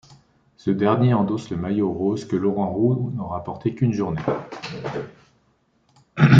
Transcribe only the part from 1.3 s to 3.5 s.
le Maillot Rose que Laurent Roux n'aura